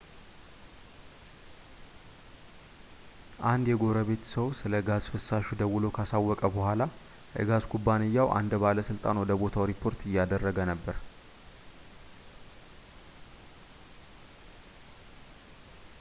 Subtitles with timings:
[3.49, 6.87] አንድ የጎረቤት ሰው ስለ ጋዝ ፍሳሹ ደውሎ ካሳወቀ በኋላ
[7.37, 10.97] የጋዝ ኩባንያው አንድ ባለሥልጣን ወደ ቦታው ሪፖርት እያደረገ ነበር